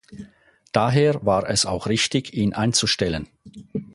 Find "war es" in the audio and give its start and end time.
1.27-1.67